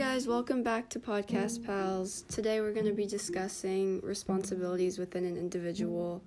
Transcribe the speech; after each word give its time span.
guys, 0.00 0.26
welcome 0.26 0.62
back 0.62 0.88
to 0.88 0.98
Podcast 0.98 1.62
Pals. 1.62 2.22
Today 2.22 2.62
we're 2.62 2.72
going 2.72 2.86
to 2.86 2.94
be 2.94 3.04
discussing 3.04 4.00
responsibilities 4.00 4.98
within 4.98 5.26
an 5.26 5.36
individual, 5.36 6.22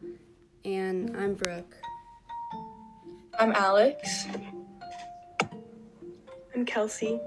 and 0.64 1.18
I'm 1.18 1.34
Brooke. 1.34 1.76
I'm 3.40 3.52
Alex. 3.54 4.28
I'm 6.54 6.66
Kelsey. 6.66 7.20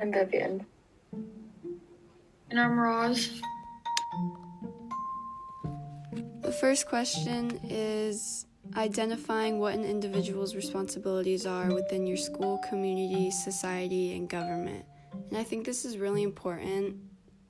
I'm 0.00 0.12
Vivian. 0.12 0.64
And 2.50 2.60
I'm 2.60 2.78
Roz. 2.78 3.42
The 6.42 6.52
first 6.52 6.86
question 6.86 7.58
is 7.64 8.46
identifying 8.76 9.58
what 9.58 9.74
an 9.74 9.84
individual's 9.84 10.54
responsibilities 10.54 11.46
are 11.46 11.72
within 11.72 12.06
your 12.06 12.16
school, 12.16 12.58
community, 12.68 13.30
society, 13.30 14.16
and 14.16 14.28
government. 14.28 14.84
And 15.30 15.38
I 15.38 15.44
think 15.44 15.64
this 15.64 15.84
is 15.84 15.96
really 15.98 16.22
important 16.22 16.96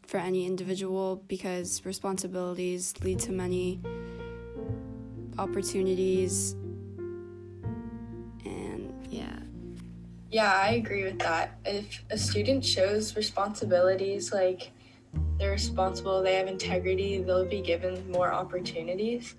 for 0.07 0.19
any 0.19 0.47
individual 0.47 1.25
because 1.29 1.85
responsibilities 1.85 2.95
lead 3.03 3.19
to 3.21 3.33
many 3.33 3.81
opportunities. 5.39 6.53
And 8.45 8.93
yeah. 9.09 9.39
Yeah, 10.31 10.53
I 10.53 10.73
agree 10.73 11.05
with 11.05 11.19
that. 11.21 11.59
If 11.65 12.05
a 12.11 12.19
student 12.19 12.65
shows 12.65 13.17
responsibilities, 13.17 14.31
like 14.31 14.73
they're 15.39 15.53
responsible, 15.53 16.23
they 16.23 16.35
have 16.35 16.49
integrity, 16.49 17.23
they'll 17.23 17.47
be 17.47 17.63
given 17.63 18.11
more 18.11 18.31
opportunities 18.31 19.37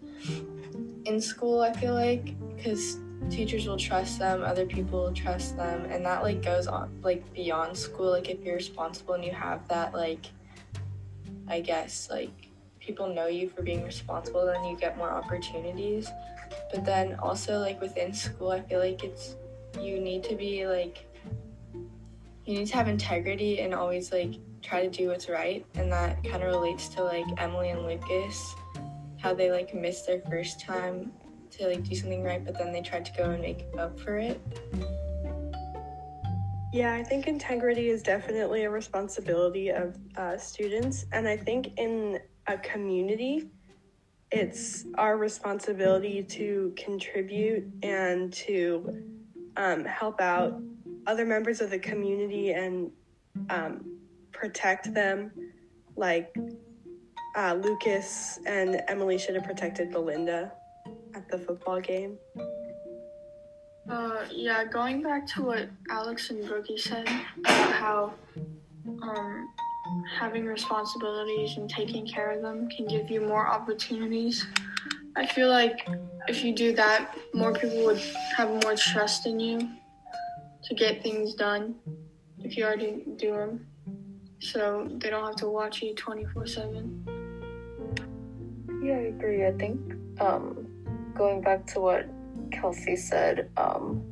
in 1.06 1.22
school, 1.22 1.62
I 1.62 1.72
feel 1.74 1.94
like, 1.94 2.36
because 2.56 2.98
teachers 3.30 3.68
will 3.68 3.78
trust 3.78 4.20
them, 4.20 4.44
other 4.44 4.66
people 4.66 5.04
will 5.04 5.14
trust 5.14 5.56
them, 5.58 5.86
and 5.86 6.06
that 6.06 6.24
like 6.24 6.44
goes 6.44 6.68
on 6.68 6.92
like 7.02 7.32
beyond 7.34 7.78
school. 7.78 8.12
Like 8.12 8.30
if 8.30 8.42
you're 8.44 8.56
responsible 8.56 9.14
and 9.14 9.24
you 9.24 9.32
have 9.32 9.68
that 9.68 9.94
like 9.94 10.26
I 11.48 11.62
guess 11.62 12.10
like 12.10 12.50
people 12.80 13.08
know 13.08 13.28
you 13.28 13.50
for 13.50 13.62
being 13.62 13.84
responsible, 13.84 14.46
then 14.46 14.64
you 14.66 14.78
get 14.78 14.98
more 14.98 15.12
opportunities. 15.12 16.10
But 16.72 16.86
then 16.86 17.16
also 17.16 17.60
like 17.60 17.82
within 17.82 18.14
school, 18.14 18.52
I 18.52 18.62
feel 18.62 18.80
like 18.80 19.04
it's 19.04 19.36
you 19.80 20.00
need 20.00 20.24
to 20.24 20.36
be 20.36 20.66
like 20.68 21.06
you 22.46 22.60
need 22.60 22.68
to 22.68 22.76
have 22.76 22.88
integrity 22.88 23.60
and 23.60 23.74
always 23.74 24.12
like 24.12 24.36
try 24.62 24.88
to 24.88 24.90
do 24.90 25.10
what's 25.10 25.30
right 25.30 25.66
and 25.76 25.92
that 25.92 26.24
kind 26.24 26.42
of 26.44 26.54
relates 26.54 26.88
to 26.90 27.04
like 27.04 27.26
Emily 27.38 27.70
and 27.70 27.84
Lucas 27.84 28.56
how 29.26 29.34
they 29.34 29.50
like 29.50 29.74
missed 29.74 30.06
their 30.06 30.22
first 30.30 30.60
time 30.60 31.12
to 31.50 31.68
like 31.68 31.82
do 31.82 31.96
something 31.96 32.24
right, 32.24 32.46
but 32.46 32.56
then 32.56 32.72
they 32.72 32.82
tried 32.82 33.04
to 33.04 33.12
go 33.14 33.32
and 33.32 33.42
make 33.42 33.66
up 33.76 34.00
for 34.00 34.18
it. 34.18 34.40
Yeah, 36.72 36.94
I 36.94 37.02
think 37.02 37.26
integrity 37.26 37.90
is 37.90 38.04
definitely 38.04 38.66
a 38.66 38.70
responsibility 38.70 39.70
of 39.70 39.98
uh, 40.16 40.38
students, 40.38 41.08
and 41.12 41.28
I 41.28 41.38
think 41.38 41.72
in 41.78 42.20
a 42.46 42.56
community, 42.60 43.50
it's 44.32 44.86
our 44.96 45.18
responsibility 45.18 46.22
to 46.22 46.72
contribute 46.78 47.66
and 47.82 48.32
to 48.34 49.04
um, 49.58 49.86
help 49.86 50.22
out 50.22 50.62
other 51.08 51.26
members 51.26 51.62
of 51.62 51.72
the 51.72 51.80
community 51.80 52.52
and 52.52 52.92
um, 53.50 53.98
protect 54.32 54.94
them, 54.94 55.32
like 55.96 56.32
uh, 57.36 57.54
Lucas 57.62 58.40
and 58.46 58.82
Emily 58.88 59.18
should 59.18 59.36
have 59.36 59.44
protected 59.44 59.92
Belinda 59.92 60.52
at 61.14 61.28
the 61.30 61.38
football 61.38 61.82
game. 61.82 62.18
Uh, 63.90 64.26
yeah, 64.32 64.64
going 64.66 65.04
back 65.04 65.28
to 65.28 65.44
what 65.44 65.70
Alex 65.90 66.30
and 66.32 66.48
Brookie 66.48 66.78
said 66.78 67.08
about 67.40 67.72
how 67.74 68.14
um, 69.04 69.48
having 70.18 70.46
responsibilities 70.46 71.58
and 71.58 71.70
taking 71.70 72.08
care 72.08 72.32
of 72.32 72.42
them 72.42 72.68
can 72.70 72.88
give 72.88 73.12
you 73.12 73.22
more 73.22 73.48
opportunities. 73.48 74.48
I 75.16 75.26
feel 75.26 75.50
like 75.50 75.88
if 76.28 76.44
you 76.44 76.54
do 76.54 76.74
that, 76.76 77.16
more 77.34 77.54
people 77.54 77.86
would 77.86 78.02
have 78.36 78.50
more 78.64 78.76
trust 78.76 79.28
in 79.28 79.40
you 79.40 79.70
to 80.64 80.74
get 80.74 81.04
things 81.04 81.36
done 81.36 81.76
if 82.40 82.58
you 82.58 82.66
already 82.66 83.04
do 83.18 83.32
them. 83.32 83.68
So 84.40 84.90
they 84.98 85.10
don't 85.10 85.26
have 85.26 85.36
to 85.38 85.50
watch 85.50 85.82
you 85.82 85.94
24 85.94 86.48
7. 86.48 87.15
Yeah, 88.86 88.98
I 88.98 89.08
agree. 89.18 89.44
I 89.44 89.52
think 89.54 89.96
um, 90.22 90.68
going 91.16 91.42
back 91.42 91.66
to 91.74 91.80
what 91.80 92.08
Kelsey 92.52 92.96
said, 92.96 93.50
um, 93.58 94.04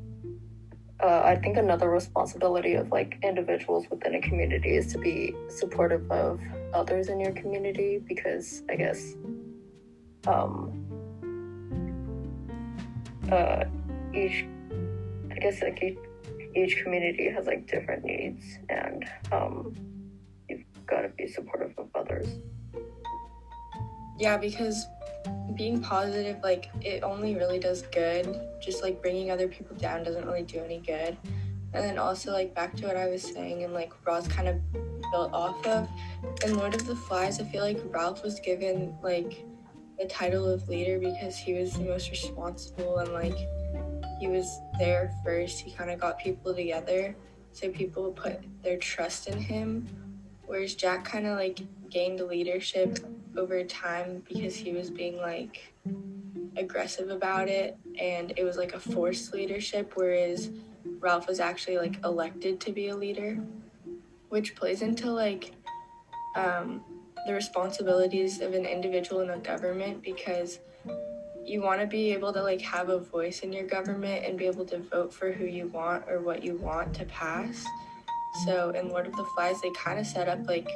uh, 0.99 1.21
I 1.23 1.35
think 1.35 1.57
another 1.57 1.91
responsibility 1.91 2.73
of 2.73 2.89
like 2.89 3.19
individuals 3.21 3.85
within 3.91 4.15
a 4.15 4.21
community 4.21 4.75
is 4.75 4.91
to 4.93 4.97
be 4.97 5.35
supportive 5.47 6.09
of 6.09 6.41
others 6.73 7.09
in 7.09 7.19
your 7.19 7.33
community 7.33 7.99
because 7.99 8.63
I 8.67 8.75
guess 8.77 9.13
um, 10.25 10.73
uh, 13.31 13.65
each 14.11 14.43
I 15.29 15.35
guess 15.35 15.61
like 15.61 15.83
each, 15.83 15.99
each 16.55 16.81
community 16.81 17.29
has 17.29 17.45
like 17.45 17.67
different 17.67 18.05
needs 18.05 18.43
and 18.69 19.05
um, 19.31 19.75
you've 20.49 20.63
got 20.87 21.01
to 21.01 21.09
be 21.09 21.27
supportive 21.27 21.75
of 21.77 21.89
others. 21.93 22.27
Yeah, 24.19 24.37
because 24.37 24.87
being 25.55 25.81
positive, 25.81 26.37
like, 26.43 26.69
it 26.81 27.03
only 27.03 27.35
really 27.35 27.59
does 27.59 27.81
good. 27.83 28.39
Just 28.61 28.83
like 28.83 29.01
bringing 29.01 29.31
other 29.31 29.47
people 29.47 29.75
down 29.75 30.03
doesn't 30.03 30.25
really 30.25 30.43
do 30.43 30.59
any 30.59 30.79
good. 30.79 31.17
And 31.73 31.83
then 31.83 31.97
also, 31.97 32.31
like, 32.31 32.53
back 32.53 32.75
to 32.77 32.87
what 32.87 32.95
I 32.95 33.07
was 33.07 33.23
saying, 33.23 33.63
and 33.63 33.73
like 33.73 33.93
Roz 34.05 34.27
kind 34.27 34.47
of 34.47 34.61
built 35.11 35.33
off 35.33 35.65
of. 35.65 35.87
In 36.45 36.57
Lord 36.57 36.75
of 36.75 36.85
the 36.85 36.95
Flies, 36.95 37.39
I 37.39 37.45
feel 37.45 37.63
like 37.63 37.79
Ralph 37.85 38.23
was 38.23 38.39
given 38.39 38.95
like 39.01 39.45
the 39.99 40.05
title 40.05 40.49
of 40.49 40.67
leader 40.67 40.99
because 40.99 41.37
he 41.37 41.53
was 41.53 41.73
the 41.73 41.83
most 41.83 42.09
responsible 42.09 42.97
and 42.97 43.13
like 43.13 43.37
he 44.19 44.27
was 44.27 44.59
there 44.79 45.13
first. 45.23 45.59
He 45.59 45.71
kind 45.71 45.91
of 45.91 45.99
got 45.99 46.19
people 46.19 46.53
together, 46.53 47.15
so 47.51 47.69
people 47.69 48.11
put 48.11 48.41
their 48.63 48.77
trust 48.77 49.27
in 49.27 49.39
him. 49.39 49.87
Whereas 50.45 50.75
Jack 50.75 51.05
kind 51.05 51.25
of 51.25 51.37
like 51.37 51.59
gained 51.89 52.19
leadership 52.21 52.99
over 53.37 53.63
time 53.63 54.23
because 54.27 54.55
he 54.55 54.71
was 54.71 54.89
being 54.89 55.17
like 55.17 55.73
aggressive 56.57 57.09
about 57.09 57.47
it. 57.47 57.77
And 57.99 58.33
it 58.37 58.43
was 58.43 58.57
like 58.57 58.73
a 58.73 58.79
forced 58.79 59.33
leadership 59.33 59.93
whereas 59.95 60.51
Ralph 60.99 61.27
was 61.27 61.39
actually 61.39 61.77
like 61.77 62.03
elected 62.03 62.59
to 62.61 62.71
be 62.71 62.89
a 62.89 62.95
leader 62.95 63.37
which 64.29 64.55
plays 64.55 64.81
into 64.81 65.11
like 65.11 65.51
um, 66.35 66.83
the 67.27 67.33
responsibilities 67.33 68.41
of 68.41 68.53
an 68.53 68.65
individual 68.65 69.21
in 69.21 69.29
a 69.29 69.37
government 69.37 70.01
because 70.01 70.59
you 71.45 71.61
want 71.61 71.79
to 71.79 71.85
be 71.85 72.11
able 72.11 72.33
to 72.33 72.41
like 72.41 72.61
have 72.61 72.89
a 72.89 72.97
voice 72.97 73.41
in 73.41 73.53
your 73.53 73.65
government 73.67 74.25
and 74.25 74.37
be 74.37 74.45
able 74.45 74.65
to 74.65 74.79
vote 74.79 75.13
for 75.13 75.31
who 75.31 75.45
you 75.45 75.67
want 75.67 76.03
or 76.09 76.19
what 76.19 76.43
you 76.43 76.55
want 76.57 76.93
to 76.95 77.05
pass. 77.05 77.63
So 78.45 78.71
in 78.71 78.89
Lord 78.89 79.05
of 79.05 79.15
the 79.15 79.25
Flies 79.35 79.61
they 79.61 79.69
kind 79.71 79.99
of 79.99 80.07
set 80.07 80.27
up 80.27 80.47
like 80.47 80.67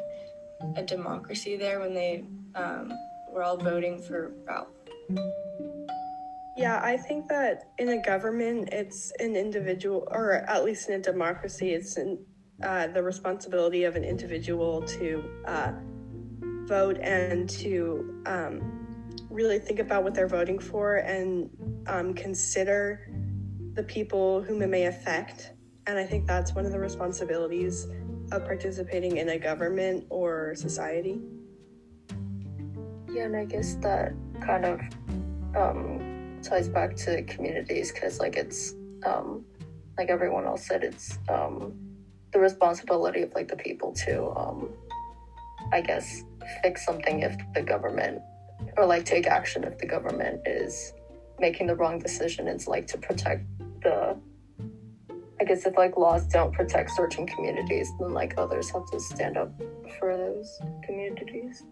a 0.75 0.83
democracy 0.83 1.55
there 1.55 1.79
when 1.79 1.93
they 1.93 2.25
um, 2.55 2.91
were 3.31 3.43
all 3.43 3.57
voting 3.57 4.01
for 4.01 4.33
Ralph. 4.45 4.67
Yeah, 6.57 6.81
I 6.83 6.97
think 6.97 7.27
that 7.27 7.69
in 7.77 7.89
a 7.89 8.01
government, 8.01 8.69
it's 8.71 9.11
an 9.19 9.35
individual, 9.35 10.07
or 10.09 10.31
at 10.33 10.65
least 10.65 10.89
in 10.89 10.95
a 10.95 11.03
democracy, 11.03 11.73
it's 11.73 11.97
an, 11.97 12.17
uh, 12.63 12.87
the 12.87 13.03
responsibility 13.03 13.83
of 13.83 13.95
an 13.95 14.03
individual 14.03 14.81
to 14.81 15.23
uh, 15.45 15.73
vote 16.65 16.97
and 16.97 17.47
to 17.47 18.23
um, 18.25 18.87
really 19.29 19.59
think 19.59 19.79
about 19.79 20.03
what 20.03 20.15
they're 20.15 20.27
voting 20.27 20.57
for 20.57 20.95
and 20.97 21.49
um, 21.85 22.13
consider 22.15 23.07
the 23.73 23.83
people 23.83 24.41
whom 24.41 24.63
it 24.63 24.67
may 24.67 24.85
affect. 24.85 25.51
And 25.85 25.99
I 25.99 26.05
think 26.05 26.25
that's 26.25 26.55
one 26.55 26.65
of 26.65 26.71
the 26.71 26.79
responsibilities 26.79 27.85
of 28.31 28.45
participating 28.45 29.17
in 29.17 29.29
a 29.29 29.39
government 29.39 30.05
or 30.09 30.53
society. 30.55 31.21
Yeah, 33.09 33.23
and 33.23 33.35
I 33.35 33.45
guess 33.45 33.75
that 33.75 34.13
kind 34.41 34.65
of 34.65 34.79
um, 35.55 36.39
ties 36.43 36.67
back 36.67 36.95
to 36.97 37.23
communities 37.23 37.91
because, 37.91 38.19
like, 38.19 38.35
it's 38.35 38.75
um, 39.05 39.45
like 39.97 40.09
everyone 40.09 40.45
else 40.45 40.65
said, 40.65 40.83
it's 40.83 41.17
um, 41.29 41.73
the 42.33 42.39
responsibility 42.39 43.23
of 43.23 43.33
like 43.33 43.47
the 43.47 43.55
people 43.55 43.93
to, 43.93 44.29
um, 44.31 44.69
I 45.73 45.81
guess, 45.81 46.23
fix 46.61 46.85
something 46.85 47.21
if 47.21 47.35
the 47.53 47.61
government 47.61 48.21
or 48.75 48.85
like 48.85 49.05
take 49.05 49.27
action 49.27 49.63
if 49.63 49.77
the 49.77 49.85
government 49.85 50.41
is 50.45 50.93
making 51.39 51.67
the 51.67 51.75
wrong 51.75 51.99
decision. 51.99 52.47
It's 52.47 52.67
like 52.67 52.87
to 52.87 52.97
protect 52.97 53.43
the 53.81 54.17
I 55.39 55.43
guess 55.43 55.65
if 55.65 55.77
like 55.77 55.97
laws 55.97 56.25
don't 56.25 56.51
protect 56.51 56.91
certain 56.91 57.27
communities, 57.27 57.91
then 57.99 58.13
like 58.13 58.33
others 58.37 58.69
have 58.71 58.89
to 58.91 58.99
stand 58.99 59.37
up 59.37 59.51
for 59.99 60.17
those 60.17 60.59
communities. 60.83 61.63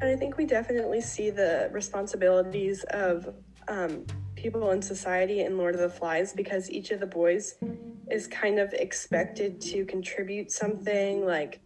And 0.00 0.10
I 0.10 0.16
think 0.16 0.36
we 0.36 0.46
definitely 0.46 1.00
see 1.00 1.30
the 1.30 1.70
responsibilities 1.72 2.84
of 2.90 3.34
um, 3.66 4.04
people 4.36 4.70
in 4.70 4.80
society 4.80 5.40
in 5.40 5.58
Lord 5.58 5.74
of 5.74 5.80
the 5.80 5.88
Flies 5.88 6.32
because 6.32 6.70
each 6.70 6.90
of 6.92 7.00
the 7.00 7.06
boys 7.06 7.56
is 8.10 8.26
kind 8.28 8.58
of 8.58 8.72
expected 8.74 9.60
to 9.60 9.84
contribute 9.86 10.52
something. 10.52 11.26
Like, 11.26 11.60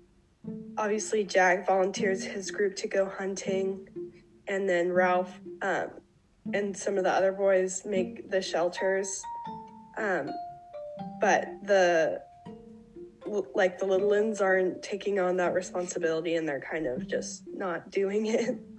obviously, 0.78 1.24
Jack 1.24 1.66
volunteers 1.66 2.24
his 2.24 2.50
group 2.50 2.74
to 2.76 2.88
go 2.88 3.06
hunting, 3.08 3.86
and 4.48 4.68
then 4.68 4.92
Ralph 4.92 5.38
um, 5.60 5.90
and 6.52 6.76
some 6.76 6.98
of 6.98 7.04
the 7.04 7.10
other 7.10 7.32
boys 7.32 7.84
make 7.84 8.30
the 8.30 8.42
shelters. 8.42 9.22
Um, 9.96 10.30
but 11.20 11.46
the 11.62 12.22
like 13.54 13.78
the 13.78 13.86
little 13.86 14.10
ones 14.10 14.40
aren't 14.40 14.82
taking 14.82 15.20
on 15.20 15.36
that 15.36 15.54
responsibility 15.54 16.34
and 16.34 16.46
they're 16.46 16.60
kind 16.60 16.86
of 16.86 17.06
just 17.06 17.44
not 17.54 17.90
doing 17.90 18.26
it. 18.26 18.58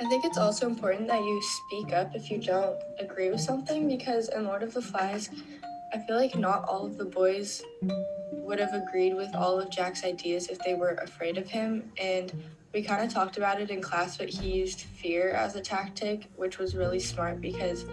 I 0.00 0.08
think 0.08 0.24
it's 0.24 0.38
also 0.38 0.66
important 0.66 1.08
that 1.08 1.20
you 1.20 1.42
speak 1.42 1.92
up 1.92 2.14
if 2.14 2.30
you 2.30 2.38
don't 2.38 2.78
agree 2.98 3.30
with 3.30 3.40
something 3.40 3.88
because 3.88 4.28
in 4.28 4.44
Lord 4.44 4.62
of 4.62 4.72
the 4.72 4.80
Flies, 4.80 5.28
I 5.92 5.98
feel 5.98 6.16
like 6.16 6.36
not 6.36 6.64
all 6.68 6.84
of 6.84 6.98
the 6.98 7.04
boys 7.04 7.62
would 8.32 8.58
have 8.58 8.74
agreed 8.74 9.14
with 9.14 9.34
all 9.34 9.58
of 9.58 9.70
Jack's 9.70 10.04
ideas 10.04 10.48
if 10.48 10.58
they 10.58 10.74
were 10.74 10.94
afraid 11.02 11.38
of 11.38 11.48
him. 11.48 11.90
And 11.98 12.32
we 12.74 12.82
kind 12.82 13.04
of 13.04 13.12
talked 13.12 13.36
about 13.36 13.60
it 13.60 13.70
in 13.70 13.80
class, 13.80 14.16
but 14.16 14.28
he 14.28 14.50
used 14.50 14.80
fear 14.80 15.30
as 15.30 15.56
a 15.56 15.60
tactic, 15.60 16.28
which 16.36 16.58
was 16.58 16.76
really 16.76 17.00
smart 17.00 17.40
because 17.40 17.86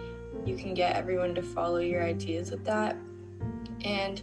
you 0.44 0.56
can 0.56 0.74
get 0.74 0.96
everyone 0.96 1.34
to 1.34 1.42
follow 1.42 1.78
your 1.78 2.02
ideas 2.02 2.50
with 2.50 2.64
that. 2.64 2.96
And 3.84 4.22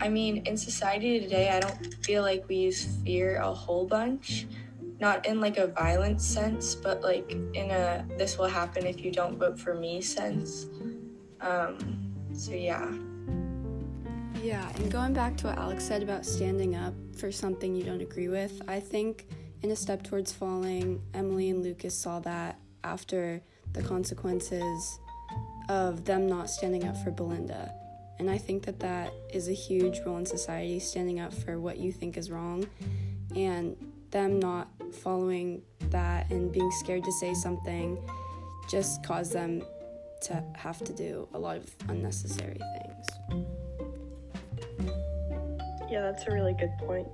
I 0.00 0.08
mean, 0.08 0.46
in 0.46 0.56
society 0.56 1.20
today, 1.20 1.50
I 1.50 1.60
don't 1.60 1.94
feel 2.04 2.22
like 2.22 2.46
we 2.48 2.56
use 2.56 2.84
fear 3.04 3.36
a 3.36 3.52
whole 3.52 3.86
bunch. 3.86 4.46
Not 4.98 5.26
in 5.26 5.40
like 5.40 5.58
a 5.58 5.66
violent 5.66 6.22
sense, 6.22 6.74
but 6.74 7.02
like 7.02 7.30
in 7.30 7.70
a 7.70 8.06
this 8.16 8.38
will 8.38 8.46
happen 8.46 8.86
if 8.86 9.04
you 9.04 9.10
don't 9.10 9.36
vote 9.36 9.58
for 9.58 9.74
me 9.74 10.00
sense. 10.00 10.66
Um, 11.40 12.05
so, 12.36 12.52
yeah. 12.52 12.92
Yeah, 14.42 14.68
and 14.76 14.92
going 14.92 15.12
back 15.12 15.36
to 15.38 15.48
what 15.48 15.58
Alex 15.58 15.84
said 15.84 16.02
about 16.02 16.24
standing 16.24 16.76
up 16.76 16.94
for 17.16 17.32
something 17.32 17.74
you 17.74 17.82
don't 17.82 18.02
agree 18.02 18.28
with, 18.28 18.60
I 18.68 18.80
think 18.80 19.26
in 19.62 19.70
A 19.70 19.76
Step 19.76 20.02
Towards 20.02 20.32
Falling, 20.32 21.02
Emily 21.14 21.50
and 21.50 21.62
Lucas 21.62 21.94
saw 21.96 22.20
that 22.20 22.58
after 22.84 23.42
the 23.72 23.82
consequences 23.82 25.00
of 25.68 26.04
them 26.04 26.28
not 26.28 26.48
standing 26.48 26.84
up 26.84 26.96
for 26.98 27.10
Belinda. 27.10 27.72
And 28.18 28.30
I 28.30 28.38
think 28.38 28.64
that 28.64 28.78
that 28.80 29.12
is 29.32 29.48
a 29.48 29.52
huge 29.52 30.00
role 30.06 30.18
in 30.18 30.26
society, 30.26 30.78
standing 30.78 31.20
up 31.20 31.34
for 31.34 31.58
what 31.58 31.78
you 31.78 31.92
think 31.92 32.16
is 32.16 32.30
wrong, 32.30 32.66
and 33.34 33.76
them 34.10 34.38
not 34.38 34.68
following 35.02 35.62
that 35.90 36.30
and 36.30 36.52
being 36.52 36.70
scared 36.70 37.04
to 37.04 37.12
say 37.12 37.34
something 37.34 37.98
just 38.70 39.04
caused 39.04 39.32
them 39.32 39.62
to 40.26 40.42
have 40.54 40.78
to 40.84 40.92
do 40.92 41.28
a 41.34 41.38
lot 41.38 41.56
of 41.56 41.74
unnecessary 41.88 42.58
things. 42.78 43.06
Yeah, 45.90 46.02
that's 46.02 46.26
a 46.26 46.32
really 46.32 46.54
good 46.54 46.72
point. 46.78 47.08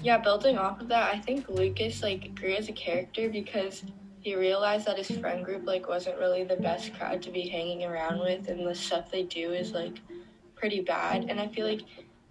Yeah, 0.00 0.18
building 0.18 0.58
off 0.58 0.80
of 0.80 0.88
that, 0.88 1.14
I 1.14 1.18
think 1.18 1.48
Lucas 1.48 2.02
like 2.02 2.34
grew 2.34 2.54
as 2.54 2.68
a 2.68 2.72
character 2.72 3.28
because 3.28 3.84
he 4.24 4.34
realized 4.34 4.86
that 4.86 4.96
his 4.96 5.10
friend 5.18 5.44
group 5.44 5.66
like 5.66 5.86
wasn't 5.86 6.18
really 6.18 6.44
the 6.44 6.56
best 6.56 6.94
crowd 6.94 7.22
to 7.22 7.30
be 7.30 7.46
hanging 7.46 7.84
around 7.84 8.20
with 8.20 8.48
and 8.48 8.66
the 8.66 8.74
stuff 8.74 9.10
they 9.10 9.22
do 9.22 9.52
is 9.52 9.72
like 9.72 10.00
pretty 10.56 10.80
bad 10.80 11.26
and 11.28 11.38
i 11.38 11.46
feel 11.48 11.66
like 11.66 11.82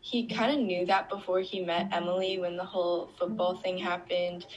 he 0.01 0.25
kind 0.25 0.51
of 0.51 0.65
knew 0.65 0.87
that 0.87 1.07
before 1.07 1.39
he 1.39 1.63
met 1.63 1.87
emily 1.91 2.39
when 2.39 2.57
the 2.57 2.63
whole 2.63 3.11
football 3.19 3.55
thing 3.57 3.77
happened 3.77 4.47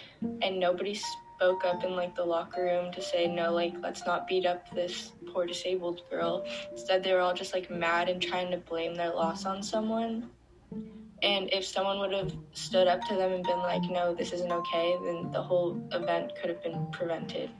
and 0.40 0.58
nobody 0.58 0.98
spoke 1.36 1.66
up 1.66 1.84
in 1.84 1.94
like 1.94 2.16
the 2.16 2.24
locker 2.24 2.64
room 2.64 2.90
to 2.90 3.02
say 3.02 3.26
no 3.26 3.52
like 3.52 3.74
let's 3.82 4.06
not 4.06 4.26
beat 4.26 4.46
up 4.46 4.74
this 4.74 5.12
poor 5.32 5.44
disabled 5.44 6.00
girl. 6.10 6.46
Instead 6.70 7.04
they 7.04 7.12
were 7.12 7.20
all 7.20 7.34
just 7.34 7.52
like 7.52 7.70
mad 7.70 8.08
and 8.08 8.22
trying 8.22 8.50
to 8.50 8.56
blame 8.56 8.94
their 8.94 9.10
loss 9.10 9.44
on 9.44 9.62
someone. 9.62 10.30
And 11.22 11.52
if 11.52 11.64
someone 11.64 11.98
would 11.98 12.12
have 12.12 12.32
stood 12.52 12.86
up 12.86 13.02
to 13.08 13.14
them 13.14 13.32
and 13.32 13.44
been 13.44 13.58
like, 13.58 13.82
no, 13.82 14.14
this 14.14 14.32
isn't 14.32 14.50
okay, 14.50 14.96
then 15.04 15.30
the 15.30 15.42
whole 15.42 15.82
event 15.92 16.32
could 16.40 16.48
have 16.48 16.62
been 16.62 16.86
prevented. 16.90 17.50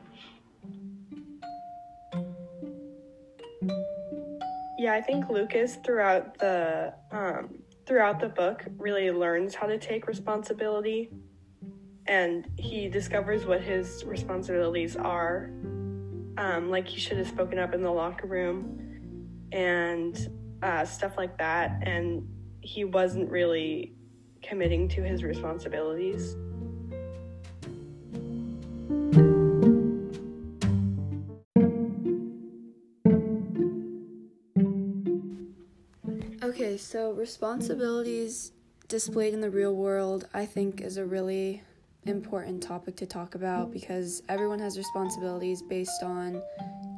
Yeah, 4.79 4.93
I 4.95 5.03
think 5.03 5.29
Lucas 5.29 5.77
throughout 5.85 6.39
the 6.39 6.95
um, 7.11 7.59
throughout 7.87 8.21
the 8.21 8.29
book 8.29 8.65
really 8.79 9.11
learns 9.11 9.55
how 9.55 9.67
to 9.67 9.79
take 9.79 10.07
responsibility, 10.07 11.11
and 12.09 12.47
he 12.57 12.89
discovers 12.89 13.47
what 13.47 13.61
his 13.61 14.05
responsibilities 14.05 14.97
are. 14.97 15.51
Um, 16.39 16.69
like 16.71 16.87
he 16.87 17.01
should 17.01 17.17
have 17.19 17.29
spoken 17.29 17.59
up 17.59 17.75
in 17.75 17.83
the 17.83 17.91
locker 17.91 18.27
room, 18.27 19.49
and 19.53 20.31
uh, 20.63 20.85
stuff 20.85 21.17
like 21.17 21.39
that, 21.39 21.79
and 21.83 22.29
he 22.61 22.85
wasn't 22.85 23.31
really 23.31 23.95
committing 24.43 24.89
to 24.89 25.03
his 25.03 25.23
responsibilities. 25.23 26.37
Okay, 36.43 36.77
so 36.77 37.13
responsibilities 37.13 38.53
displayed 38.89 39.35
in 39.35 39.41
the 39.41 39.51
real 39.51 39.75
world, 39.75 40.29
I 40.33 40.47
think, 40.47 40.81
is 40.81 40.97
a 40.97 41.05
really 41.05 41.63
important 42.09 42.63
topic 42.63 42.97
to 42.97 43.07
talk 43.07 43.35
about 43.35 43.71
because 43.73 44.23
everyone 44.29 44.59
has 44.59 44.77
responsibilities 44.77 45.63
based 45.63 46.03
on 46.03 46.43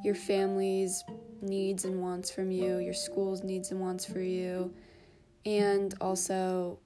your 0.05 0.14
family's 0.14 1.05
needs 1.40 1.84
and 1.84 2.00
wants 2.00 2.31
from 2.31 2.50
you, 2.50 2.78
your 2.78 2.94
school's 2.94 3.43
needs 3.43 3.70
and 3.70 3.81
wants 3.81 4.05
for 4.05 4.20
you, 4.20 4.72
and 5.46 5.94
also 6.00 6.78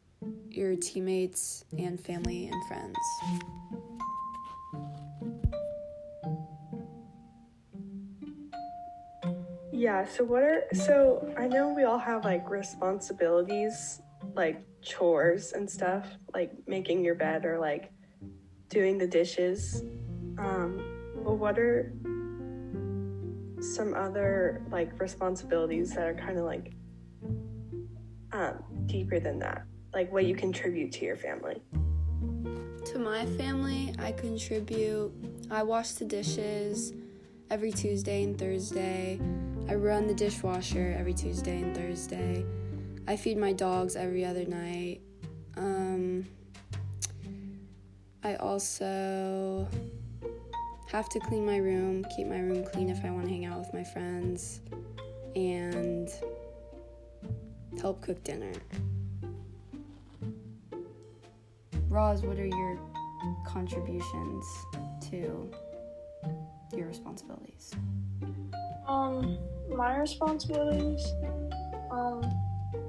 your 0.51 0.77
teammates 0.77 1.65
and 1.79 2.01
family 2.01 2.49
and 2.49 2.65
friends. 2.67 2.97
Yeah, 9.73 10.07
so 10.07 10.23
what 10.23 10.43
are 10.43 10.63
so 10.73 11.35
I 11.37 11.49
know 11.49 11.73
we 11.75 11.83
all 11.83 11.99
have 11.99 12.25
like 12.25 12.49
responsibilities 12.49 14.01
like 14.35 14.65
chores 14.83 15.53
and 15.53 15.69
stuff, 15.69 16.07
like 16.33 16.53
making 16.67 17.05
your 17.05 17.15
bed 17.15 17.45
or 17.45 17.59
like 17.59 17.91
doing 18.73 18.99
the 18.99 19.07
dishes. 19.07 19.83
Um 20.39 20.83
but 21.25 21.35
what 21.35 21.59
are 21.59 21.93
some 23.61 23.95
other 23.95 24.63
like 24.71 24.99
responsibilities 25.01 25.95
that 25.95 26.07
are 26.07 26.15
kind 26.15 26.39
of 26.39 26.45
like 26.45 26.73
um, 28.33 28.65
deeper 28.87 29.21
than 29.21 29.39
that, 29.39 29.65
like 29.95 30.13
what 30.13 30.25
you 30.25 30.35
contribute 30.35 30.91
to 30.93 31.05
your 31.05 31.17
family? 31.17 31.63
To 32.87 32.99
my 32.99 33.27
family, 33.27 33.95
I 33.99 34.13
contribute, 34.13 35.13
I 35.51 35.63
wash 35.63 35.93
the 35.93 36.05
dishes 36.05 36.93
every 37.51 37.71
Tuesday 37.71 38.25
and 38.25 38.37
Thursday. 38.37 39.21
I 39.69 39.75
run 39.75 40.07
the 40.07 40.15
dishwasher 40.15 40.97
every 40.99 41.15
Tuesday 41.15 41.63
and 41.63 41.77
Thursday. 41.77 42.45
I 43.07 43.17
feed 43.17 43.39
my 43.39 43.53
dogs 43.53 43.95
every 43.95 44.25
other 44.25 44.45
night. 44.45 45.01
Um, 45.57 46.27
I 48.25 48.37
also 48.37 49.67
have 50.91 51.09
to 51.09 51.19
clean 51.19 51.45
my 51.45 51.57
room, 51.57 52.05
keep 52.15 52.29
my 52.29 52.39
room 52.39 52.65
clean 52.65 52.89
if 52.89 53.05
I 53.05 53.11
want 53.11 53.27
to 53.27 53.31
hang 53.31 53.47
out 53.47 53.59
with 53.59 53.75
my 53.75 53.83
friends, 53.83 54.61
and 55.35 56.09
help 57.81 58.01
cook 58.01 58.23
dinner. 58.23 58.53
Roz, 61.89 62.23
what 62.23 62.39
are 62.39 62.47
your 62.47 62.79
contributions 63.45 64.47
to 65.11 65.51
your 66.75 66.87
responsibilities? 66.87 67.73
Um, 68.87 69.37
my 69.69 69.99
responsibilities. 69.99 71.05
Um, 71.91 72.23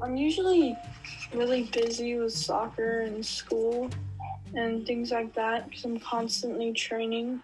I'm 0.01 0.15
usually 0.15 0.77
really 1.33 1.63
busy 1.63 2.17
with 2.17 2.33
soccer 2.33 3.01
and 3.01 3.25
school 3.25 3.89
and 4.55 4.85
things 4.85 5.11
like 5.11 5.33
that 5.35 5.69
because 5.69 5.85
I'm 5.85 5.99
constantly 5.99 6.73
training. 6.73 7.41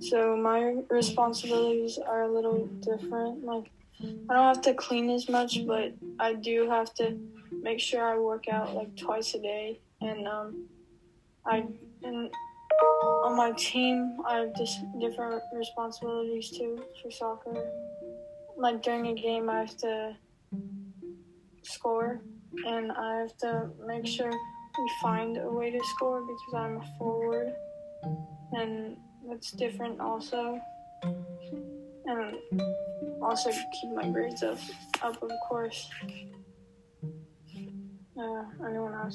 So 0.00 0.36
my 0.36 0.76
responsibilities 0.88 1.98
are 1.98 2.22
a 2.22 2.32
little 2.32 2.66
different. 2.80 3.44
Like 3.44 3.70
I 4.02 4.34
don't 4.34 4.54
have 4.54 4.62
to 4.62 4.74
clean 4.74 5.10
as 5.10 5.28
much, 5.28 5.66
but 5.66 5.92
I 6.18 6.34
do 6.34 6.68
have 6.68 6.94
to 6.94 7.18
make 7.62 7.80
sure 7.80 8.02
I 8.04 8.18
work 8.18 8.48
out 8.48 8.74
like 8.74 8.96
twice 8.96 9.34
a 9.34 9.40
day. 9.40 9.80
And 10.00 10.26
um, 10.26 10.68
I 11.46 11.66
and 12.02 12.30
on 13.24 13.36
my 13.36 13.52
team, 13.52 14.18
I 14.26 14.36
have 14.36 14.56
just 14.56 14.78
different 14.98 15.42
responsibilities 15.54 16.50
too 16.50 16.82
for 17.02 17.10
soccer. 17.10 17.70
Like 18.56 18.82
during 18.82 19.06
a 19.08 19.14
game, 19.14 19.50
I 19.50 19.60
have 19.60 19.76
to 19.78 20.16
score, 21.62 22.20
and 22.66 22.92
I 22.92 23.20
have 23.20 23.36
to 23.38 23.70
make 23.86 24.06
sure 24.06 24.32
find 25.00 25.36
a 25.36 25.50
way 25.50 25.70
to 25.70 25.80
score 25.96 26.20
because 26.22 26.54
I'm 26.54 26.76
a 26.76 26.98
forward. 26.98 27.52
And 28.52 28.96
that's 29.28 29.52
different 29.52 30.00
also. 30.00 30.60
And 31.02 32.36
also 33.22 33.50
keep 33.50 33.90
my 33.94 34.08
grades 34.08 34.42
up, 34.42 34.58
up 35.02 35.22
of 35.22 35.30
course. 35.48 35.88
Uh, 38.18 38.44
anyone 38.68 38.94
else? 38.94 39.14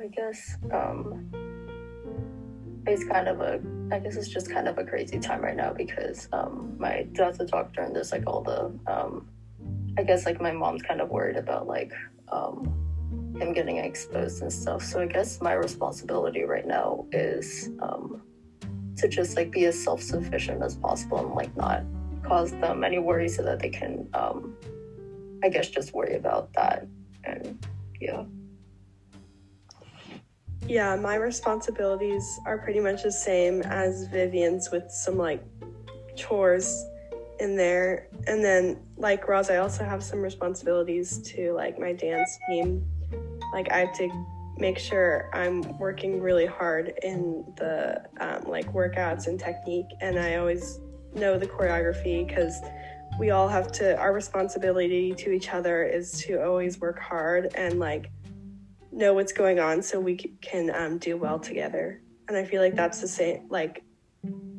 I 0.00 0.06
guess 0.08 0.56
um, 0.72 1.30
it's 2.86 3.04
kind 3.04 3.28
of 3.28 3.40
a 3.40 3.60
I 3.92 3.98
guess 3.98 4.16
it's 4.16 4.28
just 4.28 4.50
kind 4.50 4.68
of 4.68 4.78
a 4.78 4.84
crazy 4.84 5.18
time 5.18 5.42
right 5.42 5.56
now 5.56 5.72
because 5.72 6.28
um, 6.32 6.74
my 6.78 7.06
dad's 7.12 7.38
a 7.40 7.44
doctor 7.44 7.82
and 7.82 7.94
there's 7.94 8.12
like 8.12 8.24
all 8.26 8.42
the 8.42 8.72
um, 8.86 9.28
I 9.98 10.02
guess 10.02 10.24
like 10.24 10.40
my 10.40 10.52
mom's 10.52 10.82
kind 10.82 11.00
of 11.00 11.10
worried 11.10 11.36
about 11.36 11.66
like 11.66 11.92
um, 12.28 12.89
him 13.40 13.52
getting 13.52 13.78
exposed 13.78 14.42
and 14.42 14.52
stuff. 14.52 14.82
So 14.84 15.00
I 15.00 15.06
guess 15.06 15.40
my 15.40 15.54
responsibility 15.54 16.44
right 16.44 16.66
now 16.66 17.06
is 17.12 17.70
um, 17.80 18.22
to 18.96 19.08
just 19.08 19.36
like 19.36 19.50
be 19.50 19.64
as 19.64 19.82
self 19.82 20.02
sufficient 20.02 20.62
as 20.62 20.76
possible 20.76 21.18
and 21.18 21.34
like 21.34 21.56
not 21.56 21.82
cause 22.22 22.52
them 22.52 22.84
any 22.84 22.98
worry 22.98 23.28
so 23.28 23.42
that 23.42 23.58
they 23.58 23.70
can 23.70 24.08
um, 24.14 24.54
I 25.42 25.48
guess 25.48 25.68
just 25.68 25.94
worry 25.94 26.16
about 26.16 26.52
that 26.52 26.86
and 27.24 27.66
yeah. 28.00 28.24
Yeah, 30.68 30.94
my 30.96 31.14
responsibilities 31.14 32.38
are 32.46 32.58
pretty 32.58 32.80
much 32.80 33.02
the 33.02 33.10
same 33.10 33.62
as 33.62 34.04
Vivian's 34.04 34.70
with 34.70 34.90
some 34.90 35.16
like 35.16 35.42
chores 36.14 36.84
in 37.40 37.56
there. 37.56 38.08
And 38.26 38.44
then 38.44 38.78
like 38.96 39.26
Roz, 39.26 39.50
I 39.50 39.56
also 39.56 39.84
have 39.84 40.04
some 40.04 40.20
responsibilities 40.20 41.18
to 41.32 41.52
like 41.52 41.78
my 41.78 41.92
dance 41.92 42.38
team. 42.48 42.84
Like 43.52 43.70
I 43.72 43.78
have 43.78 43.96
to 43.98 44.26
make 44.56 44.78
sure 44.78 45.30
I'm 45.32 45.62
working 45.78 46.20
really 46.20 46.46
hard 46.46 46.92
in 47.02 47.44
the 47.56 48.02
um, 48.20 48.44
like 48.46 48.72
workouts 48.72 49.26
and 49.26 49.40
technique 49.40 49.86
and 50.00 50.18
I 50.18 50.36
always 50.36 50.80
know 51.14 51.38
the 51.38 51.46
choreography 51.46 52.26
because 52.26 52.60
we 53.18 53.30
all 53.30 53.48
have 53.48 53.72
to 53.72 53.96
our 53.98 54.12
responsibility 54.12 55.12
to 55.14 55.32
each 55.32 55.50
other 55.50 55.84
is 55.84 56.12
to 56.24 56.44
always 56.44 56.78
work 56.78 57.00
hard 57.00 57.52
and 57.54 57.78
like 57.78 58.10
know 58.92 59.14
what's 59.14 59.32
going 59.32 59.58
on 59.58 59.82
so 59.82 60.00
we 60.00 60.16
can 60.16 60.70
um, 60.74 60.98
do 60.98 61.16
well 61.16 61.38
together. 61.38 62.02
And 62.28 62.36
I 62.36 62.44
feel 62.44 62.60
like 62.60 62.74
that's 62.74 63.00
the 63.00 63.08
same, 63.08 63.46
like, 63.48 63.82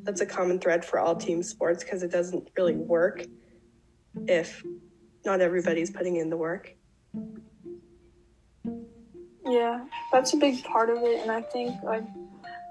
that's 0.03 0.21
a 0.21 0.25
common 0.25 0.59
thread 0.59 0.83
for 0.83 0.99
all 0.99 1.15
team 1.15 1.43
sports 1.43 1.83
because 1.83 2.03
it 2.03 2.11
doesn't 2.11 2.49
really 2.57 2.75
work 2.75 3.23
if 4.27 4.63
not 5.25 5.41
everybody's 5.41 5.91
putting 5.91 6.17
in 6.17 6.29
the 6.29 6.37
work. 6.37 6.75
Yeah, 9.51 9.83
that's 10.13 10.33
a 10.33 10.37
big 10.37 10.63
part 10.63 10.89
of 10.89 11.03
it. 11.03 11.19
And 11.21 11.29
I 11.29 11.41
think, 11.41 11.83
like, 11.83 12.05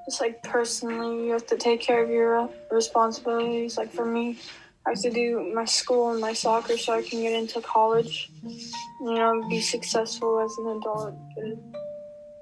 just 0.07 0.19
like 0.19 0.43
personally, 0.43 1.27
you 1.27 1.33
have 1.33 1.47
to 1.49 1.59
take 1.59 1.83
care 1.83 2.03
of 2.03 2.09
your 2.09 2.49
responsibilities. 2.71 3.77
Like, 3.77 3.93
for 3.93 4.07
me, 4.07 4.39
I 4.87 4.91
have 4.91 5.03
to 5.03 5.11
do 5.11 5.53
my 5.55 5.67
school 5.67 6.11
and 6.11 6.21
my 6.23 6.33
soccer 6.33 6.79
so 6.79 6.95
I 6.95 7.03
can 7.03 7.21
get 7.21 7.35
into 7.35 7.61
college. 7.61 8.31
You 8.43 9.15
know, 9.15 9.47
be 9.51 9.61
successful 9.61 10.41
as 10.41 10.57
an 10.57 10.69
adult, 10.79 11.15
get 11.35 11.45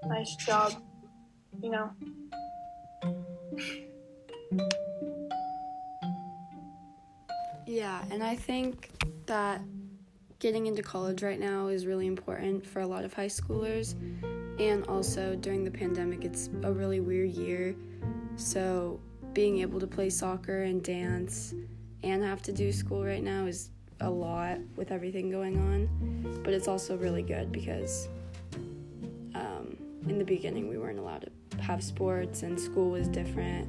a 0.05 0.09
nice 0.09 0.37
job. 0.37 0.73
You 1.61 1.71
know. 1.71 1.91
Yeah, 7.67 8.05
and 8.13 8.23
I 8.23 8.37
think 8.37 8.89
that 9.27 9.61
getting 10.39 10.67
into 10.67 10.83
college 10.83 11.23
right 11.23 11.41
now 11.41 11.67
is 11.67 11.85
really 11.85 12.07
important 12.07 12.65
for 12.65 12.81
a 12.81 12.87
lot 12.87 13.05
of 13.05 13.13
high 13.13 13.27
schoolers. 13.27 13.95
And 14.61 14.85
also 14.87 15.35
during 15.37 15.65
the 15.65 15.71
pandemic, 15.71 16.25
it's 16.25 16.49
a 16.63 16.73
really 16.73 17.01
weird 17.01 17.31
year. 17.31 17.75
So 18.37 19.01
being 19.33 19.59
able 19.59 19.81
to 19.81 19.87
play 19.87 20.11
soccer 20.11 20.63
and 20.63 20.83
dance 20.83 21.55
and 22.05 22.23
have 22.23 22.43
to 22.43 22.53
do 22.53 22.73
school 22.73 23.05
right 23.05 23.23
now 23.23 23.47
is 23.47 23.71
a 24.01 24.09
lot 24.09 24.59
with 24.77 24.93
everything 24.93 25.29
going 25.29 25.59
on. 25.59 26.41
But 26.45 26.55
it's 26.55 26.69
also 26.69 26.97
really 26.97 27.23
good 27.23 27.51
because 27.51 28.09
um, 29.35 29.77
in 30.09 30.19
the 30.19 30.25
beginning 30.25 30.69
we 30.69 30.79
weren't 30.79 31.01
allowed 31.01 31.29
to 31.51 31.61
have 31.61 31.83
sports 31.83 32.45
and 32.45 32.59
school 32.59 32.91
was 32.91 33.09
different. 33.09 33.69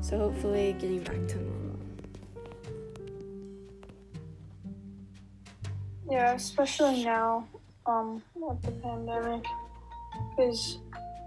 So 0.00 0.16
hopefully 0.16 0.76
getting 0.78 1.00
back 1.00 1.26
to 1.28 1.36
normal. 1.38 1.69
Yeah, 6.10 6.34
especially 6.34 7.04
now 7.04 7.46
um, 7.86 8.22
with 8.34 8.60
the 8.62 8.72
pandemic. 8.72 9.44
Because 10.30 10.78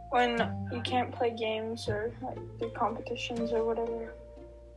when 0.10 0.38
you 0.72 0.82
can't 0.82 1.12
play 1.12 1.32
games 1.32 1.88
or 1.88 2.12
like 2.22 2.38
do 2.60 2.70
competitions 2.76 3.52
or 3.52 3.64
whatever, 3.64 4.14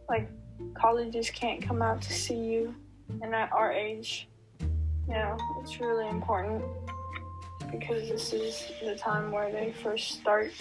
like 0.08 0.28
colleges 0.74 1.30
can't 1.30 1.60
come 1.60 1.82
out 1.82 2.00
to 2.02 2.12
see 2.12 2.36
you, 2.36 2.74
and 3.20 3.34
at 3.34 3.52
our 3.52 3.72
age, 3.72 4.28
you 4.60 5.14
know, 5.14 5.36
it's 5.60 5.80
really 5.80 6.08
important 6.08 6.62
because 7.70 8.08
this 8.08 8.32
is 8.32 8.70
the 8.84 8.94
time 8.94 9.32
where 9.32 9.50
they 9.50 9.72
first 9.82 10.20
start 10.20 10.52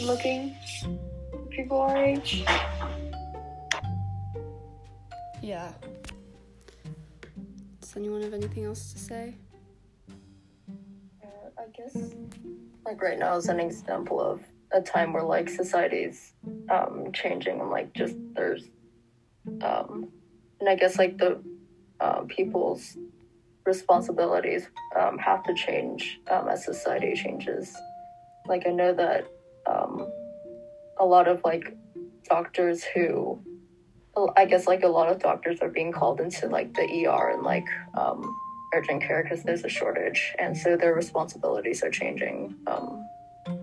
looking 0.00 0.56
people 1.50 1.80
our 1.80 1.96
age. 1.96 2.44
Yeah. 5.42 5.70
Does 7.90 7.96
anyone 7.96 8.22
have 8.22 8.34
anything 8.34 8.66
else 8.66 8.92
to 8.92 8.98
say? 9.00 9.34
Uh, 11.20 11.26
I 11.58 11.64
guess 11.76 11.96
like 12.86 13.02
right 13.02 13.18
now 13.18 13.34
is 13.34 13.48
an 13.48 13.58
example 13.58 14.20
of 14.20 14.44
a 14.70 14.80
time 14.80 15.12
where 15.12 15.24
like 15.24 15.48
society's 15.48 16.32
um, 16.70 17.10
changing 17.12 17.60
and 17.60 17.68
like 17.68 17.92
just 17.92 18.14
there's 18.36 18.62
um, 19.62 20.08
and 20.60 20.68
I 20.68 20.76
guess 20.76 20.98
like 20.98 21.18
the 21.18 21.42
uh, 21.98 22.20
people's 22.28 22.96
responsibilities 23.66 24.68
um, 24.96 25.18
have 25.18 25.42
to 25.42 25.54
change 25.54 26.20
um, 26.30 26.46
as 26.46 26.64
society 26.64 27.14
changes. 27.16 27.76
Like 28.46 28.68
I 28.68 28.70
know 28.70 28.94
that 28.94 29.26
um, 29.66 30.08
a 30.96 31.04
lot 31.04 31.26
of 31.26 31.40
like 31.42 31.76
doctors 32.28 32.84
who, 32.84 33.42
I 34.36 34.44
guess 34.44 34.66
like 34.66 34.82
a 34.82 34.88
lot 34.88 35.08
of 35.10 35.18
doctors 35.18 35.60
are 35.60 35.68
being 35.68 35.92
called 35.92 36.20
into 36.20 36.46
like 36.48 36.74
the 36.74 37.06
ER 37.06 37.30
and 37.30 37.42
like 37.42 37.66
um, 37.94 38.22
urgent 38.74 39.02
care 39.02 39.22
because 39.22 39.42
there's 39.42 39.64
a 39.64 39.68
shortage, 39.68 40.34
and 40.38 40.56
so 40.56 40.76
their 40.76 40.94
responsibilities 40.94 41.82
are 41.82 41.90
changing. 41.90 42.54
Um, 42.66 43.06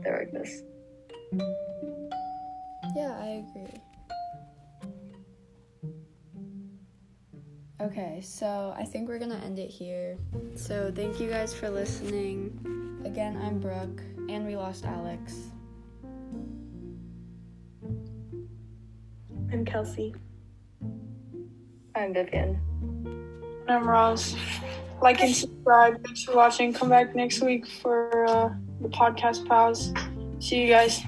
there, 0.04 0.22
I 0.22 0.26
guess. 0.26 0.62
Yeah, 2.96 3.18
I 3.20 3.44
agree. 3.48 3.82
Okay, 7.80 8.22
so 8.24 8.74
I 8.76 8.84
think 8.84 9.08
we're 9.08 9.20
gonna 9.20 9.42
end 9.46 9.60
it 9.60 9.70
here. 9.70 10.18
So 10.56 10.92
thank 10.94 11.20
you 11.20 11.30
guys 11.30 11.54
for 11.54 11.70
listening. 11.70 13.02
Again, 13.06 13.38
I'm 13.38 13.60
Brooke, 13.60 14.02
and 14.30 14.46
we 14.46 14.56
lost 14.56 14.84
Alex. 14.86 15.36
I'm 19.52 19.64
Kelsey. 19.64 20.16
I'm 21.98 22.14
Vivian. 22.14 22.62
I'm 23.68 23.88
Roz. 23.88 24.36
Like 25.02 25.20
and 25.22 25.36
subscribe. 25.36 26.04
Thanks 26.04 26.24
for 26.24 26.36
watching. 26.36 26.72
Come 26.72 26.90
back 26.90 27.16
next 27.16 27.42
week 27.42 27.68
for 27.68 28.26
uh, 28.28 28.50
the 28.82 28.90
Podcast 28.90 29.48
Pals. 29.48 29.92
See 30.40 30.62
you 30.62 30.68
guys. 30.68 31.02